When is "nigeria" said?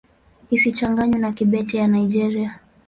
1.95-2.49